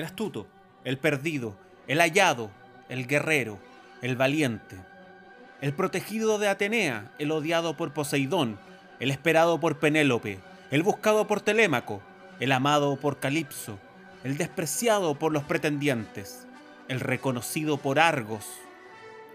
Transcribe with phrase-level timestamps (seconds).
[0.00, 0.46] el astuto,
[0.84, 1.54] el perdido,
[1.86, 2.50] el hallado,
[2.88, 3.58] el guerrero,
[4.00, 4.76] el valiente,
[5.60, 8.58] el protegido de Atenea, el odiado por Poseidón,
[8.98, 10.40] el esperado por Penélope,
[10.70, 12.00] el buscado por Telémaco,
[12.40, 13.78] el amado por Calipso,
[14.24, 16.46] el despreciado por los pretendientes,
[16.88, 18.46] el reconocido por Argos,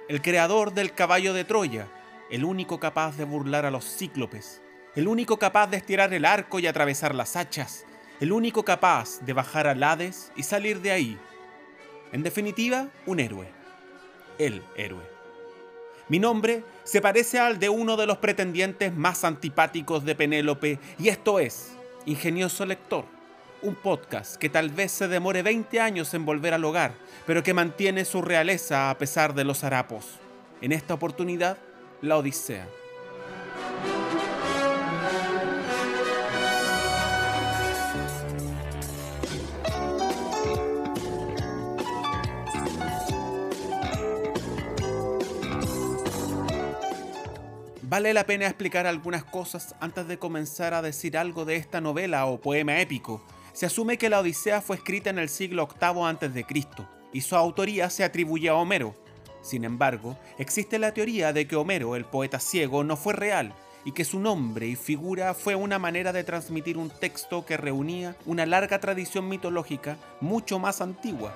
[0.10, 1.88] el creador del caballo de Troya,
[2.32, 4.64] el único capaz de burlar a los cíclopes,
[4.96, 7.86] el único capaz de estirar el arco y atravesar las hachas,
[8.20, 11.18] el único capaz de bajar al Hades y salir de ahí.
[12.12, 13.48] En definitiva, un héroe.
[14.38, 15.04] El héroe.
[16.08, 21.10] Mi nombre se parece al de uno de los pretendientes más antipáticos de Penélope y
[21.10, 21.74] esto es
[22.06, 23.06] Ingenioso Lector,
[23.64, 26.94] un podcast que tal vez se demore 20 años en volver al hogar,
[27.26, 30.20] pero que mantiene su realeza a pesar de los harapos.
[30.62, 31.58] En esta oportunidad,
[32.02, 32.68] la Odisea.
[47.96, 52.26] Vale la pena explicar algunas cosas antes de comenzar a decir algo de esta novela
[52.26, 53.24] o poema épico.
[53.54, 56.46] Se asume que la Odisea fue escrita en el siglo VIII a.C.
[57.14, 58.96] y su autoría se atribuye a Homero.
[59.42, 63.54] Sin embargo, existe la teoría de que Homero, el poeta ciego, no fue real
[63.86, 68.18] y que su nombre y figura fue una manera de transmitir un texto que reunía
[68.26, 71.34] una larga tradición mitológica mucho más antigua.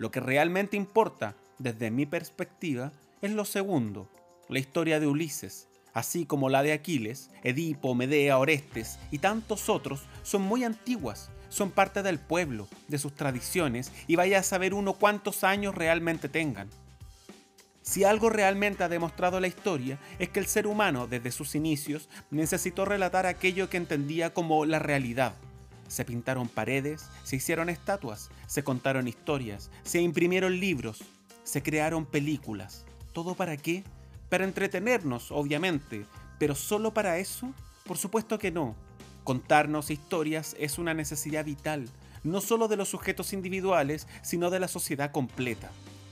[0.00, 4.08] Lo que realmente importa, desde mi perspectiva, es lo segundo,
[4.48, 10.04] la historia de Ulises, así como la de Aquiles, Edipo, Medea, Orestes y tantos otros,
[10.22, 14.94] son muy antiguas, son parte del pueblo, de sus tradiciones, y vaya a saber uno
[14.94, 16.70] cuántos años realmente tengan.
[17.82, 22.08] Si algo realmente ha demostrado la historia es que el ser humano desde sus inicios
[22.30, 25.34] necesitó relatar aquello que entendía como la realidad,
[25.90, 31.02] se pintaron paredes, se hicieron estatuas, se contaron historias, se imprimieron libros,
[31.42, 32.84] se crearon películas.
[33.12, 33.84] ¿Todo para qué?
[34.28, 36.06] Para entretenernos, obviamente,
[36.38, 37.52] pero solo para eso?
[37.84, 38.76] Por supuesto que no.
[39.24, 41.88] Contarnos historias es una necesidad vital,
[42.22, 45.70] no solo de los sujetos individuales, sino de la sociedad completa.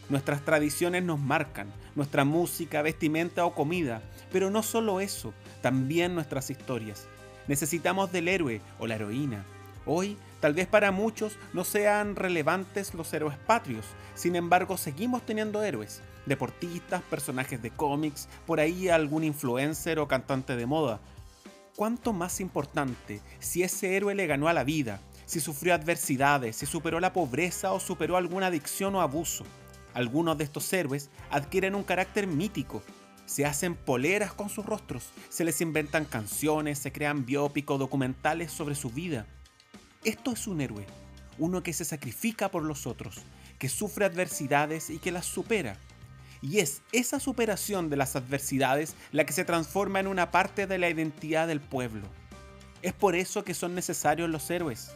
[0.09, 4.03] Nuestras tradiciones nos marcan, nuestra música, vestimenta o comida,
[4.33, 7.06] pero no solo eso, también nuestras historias.
[7.47, 9.45] Necesitamos del héroe o la heroína,
[9.91, 15.62] Hoy, tal vez para muchos no sean relevantes los héroes patrios, sin embargo seguimos teniendo
[15.62, 21.00] héroes, deportistas, personajes de cómics, por ahí algún influencer o cantante de moda.
[21.75, 26.66] ¿Cuánto más importante si ese héroe le ganó a la vida, si sufrió adversidades, si
[26.66, 29.44] superó la pobreza o superó alguna adicción o abuso?
[29.94, 32.82] Algunos de estos héroes adquieren un carácter mítico,
[33.25, 38.75] se hacen poleras con sus rostros, se les inventan canciones, se crean biópicos documentales sobre
[38.75, 39.27] su vida.
[40.04, 40.86] Esto es un héroe,
[41.38, 43.16] uno que se sacrifica por los otros,
[43.59, 45.76] que sufre adversidades y que las supera.
[46.41, 50.78] Y es esa superación de las adversidades la que se transforma en una parte de
[50.78, 52.06] la identidad del pueblo.
[52.81, 54.92] Es por eso que son necesarios los héroes.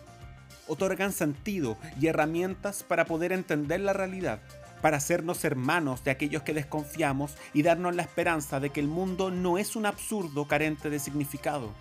[0.69, 4.41] Otorgan sentido y herramientas para poder entender la realidad,
[4.83, 9.33] para hacernos hermanos de aquellos que desconfiamos y darnos la esperanza de que el mundo
[9.33, 11.75] no es un absurdo carente de significado.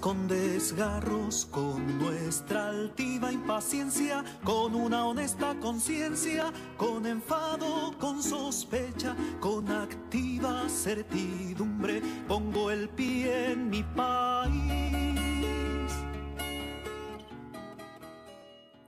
[0.00, 9.70] Con desgarros, con nuestra altiva impaciencia, con una honesta conciencia, con enfado, con sospecha, con
[9.70, 14.60] activa certidumbre, pongo el pie en mi país.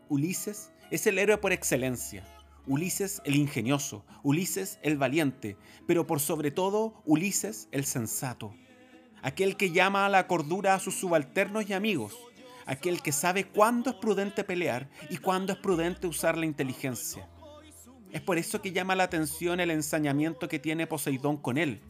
[0.09, 2.25] Ulises es el héroe por excelencia.
[2.67, 8.55] Ulises el ingenioso, Ulises el valiente, pero por sobre todo Ulises el sensato
[9.23, 12.17] aquel que llama a la cordura a sus subalternos y amigos,
[12.67, 17.29] aquel que sabe cuándo es prudente pelear y cuándo es prudente usar la inteligencia.
[18.11, 21.81] Es por eso que llama la atención el ensañamiento que tiene Poseidón con él,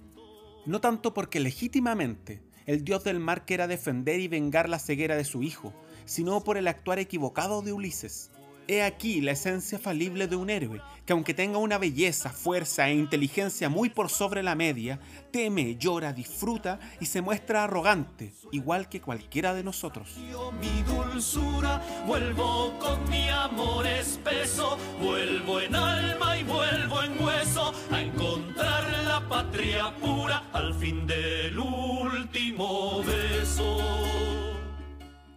[0.66, 5.24] no tanto porque legítimamente el dios del mar quiera defender y vengar la ceguera de
[5.24, 5.74] su hijo,
[6.04, 8.30] sino por el actuar equivocado de Ulises.
[8.68, 12.94] He aquí la esencia falible de un héroe, que aunque tenga una belleza, fuerza e
[12.94, 15.00] inteligencia muy por sobre la media,
[15.32, 20.16] teme, llora, disfruta y se muestra arrogante, igual que cualquiera de nosotros.
[20.60, 28.00] Mi dulzura, vuelvo con mi amor espeso, vuelvo en alma y vuelvo en hueso a
[28.00, 33.02] encontrar la patria pura al fin del último.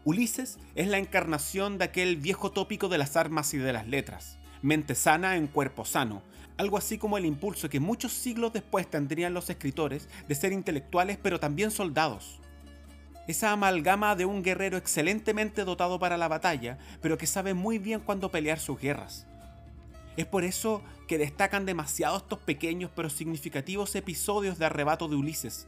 [0.06, 4.38] Ulises es la encarnación de aquel viejo tópico de las armas y de las letras.
[4.62, 6.22] Mente sana en cuerpo sano,
[6.57, 11.18] algo así como el impulso que muchos siglos después tendrían los escritores de ser intelectuales
[11.19, 12.40] pero también soldados.
[13.28, 18.00] Esa amalgama de un guerrero excelentemente dotado para la batalla, pero que sabe muy bien
[18.00, 19.25] cuándo pelear sus guerras.
[20.18, 25.68] Es por eso que destacan demasiado estos pequeños pero significativos episodios de arrebato de Ulises,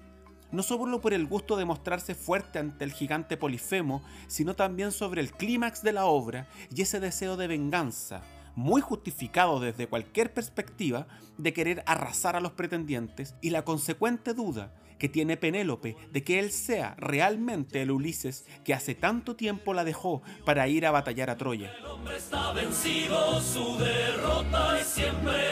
[0.51, 5.21] no solo por el gusto de mostrarse fuerte ante el gigante Polifemo, sino también sobre
[5.21, 8.21] el clímax de la obra y ese deseo de venganza,
[8.55, 11.07] muy justificado desde cualquier perspectiva,
[11.37, 16.39] de querer arrasar a los pretendientes y la consecuente duda que tiene Penélope de que
[16.39, 21.29] él sea realmente el Ulises que hace tanto tiempo la dejó para ir a batallar
[21.29, 21.71] a Troya.
[21.77, 25.46] El hombre está vencido, su derrota es siempre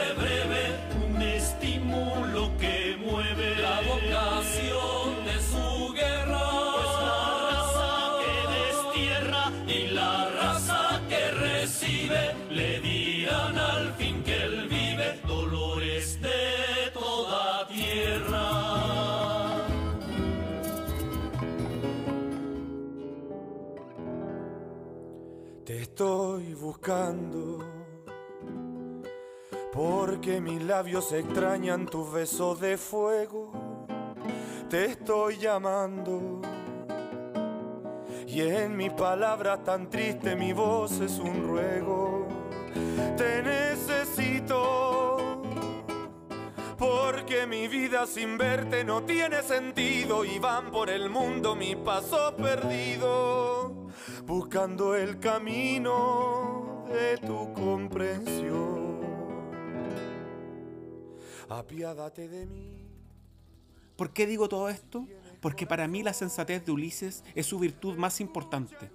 [26.66, 27.58] buscando.
[29.72, 33.52] Porque mis labios extrañan tu beso de fuego.
[34.68, 36.42] Te estoy llamando.
[38.26, 42.26] Y en mis palabras tan triste mi voz es un ruego.
[43.16, 45.42] Te necesito.
[46.76, 50.24] Porque mi vida sin verte no tiene sentido.
[50.24, 53.86] Y van por el mundo mi paso perdido,
[54.24, 56.55] buscando el camino
[56.88, 59.00] de tu comprensión.
[61.48, 62.86] Apiádate de mí.
[63.96, 65.06] ¿Por qué digo todo esto?
[65.40, 68.90] Porque para mí la sensatez de Ulises es su virtud más importante.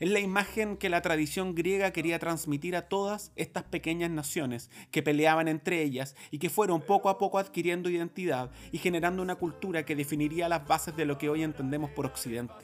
[0.00, 5.02] Es la imagen que la tradición griega quería transmitir a todas estas pequeñas naciones que
[5.02, 9.84] peleaban entre ellas y que fueron poco a poco adquiriendo identidad y generando una cultura
[9.84, 12.54] que definiría las bases de lo que hoy entendemos por Occidente.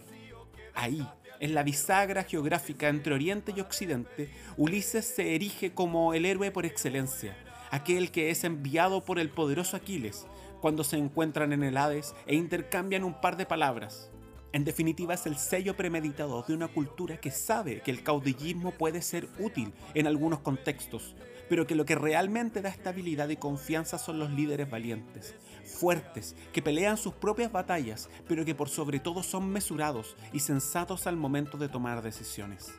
[0.75, 1.07] Ahí,
[1.41, 6.67] en la bisagra geográfica entre Oriente y Occidente, Ulises se erige como el héroe por
[6.67, 7.37] excelencia,
[7.71, 10.27] aquel que es enviado por el poderoso Aquiles
[10.61, 14.11] cuando se encuentran en el Hades e intercambian un par de palabras.
[14.53, 19.03] En definitiva es el sello premeditado de una cultura que sabe que el caudillismo puede
[19.03, 21.15] ser útil en algunos contextos,
[21.49, 25.35] pero que lo que realmente da estabilidad y confianza son los líderes valientes,
[25.65, 31.07] fuertes, que pelean sus propias batallas, pero que por sobre todo son mesurados y sensatos
[31.07, 32.73] al momento de tomar decisiones.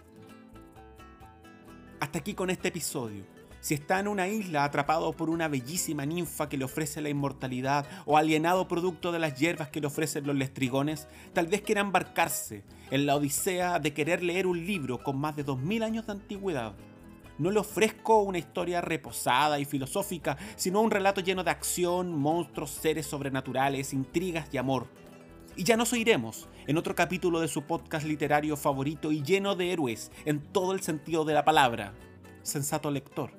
[2.00, 3.25] Hasta aquí con este episodio.
[3.60, 7.86] Si está en una isla atrapado por una bellísima ninfa que le ofrece la inmortalidad
[8.06, 12.64] o alienado producto de las hierbas que le ofrecen los lestrigones, tal vez quiera embarcarse
[12.92, 16.75] en la odisea de querer leer un libro con más de 2000 años de antigüedad.
[17.38, 22.72] No le ofrezco una historia reposada y filosófica, sino un relato lleno de acción, monstruos,
[22.72, 24.88] seres sobrenaturales, intrigas y amor.
[25.56, 29.72] Y ya nos oiremos en otro capítulo de su podcast literario favorito y lleno de
[29.72, 31.94] héroes en todo el sentido de la palabra.
[32.44, 33.31] Sensato lector.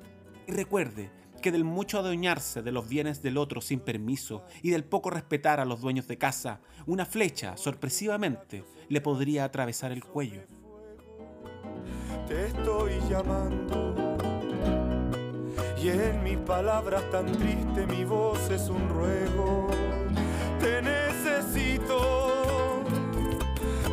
[0.46, 4.84] Y recuerde que del mucho adueñarse de los bienes del otro sin permiso y del
[4.84, 10.42] poco respetar a los dueños de casa, una flecha, sorpresivamente, le podría atravesar el cuello
[12.28, 13.94] te estoy llamando.
[15.82, 19.68] Y en mis palabras tan triste mi voz es un ruego.
[20.60, 22.84] Te necesito,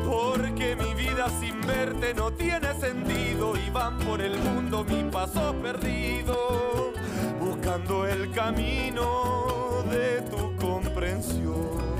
[0.05, 5.53] porque mi vida sin verte no tiene sentido y van por el mundo mi paso
[5.61, 6.91] perdido,
[7.39, 11.94] buscando el camino de tu comprensión.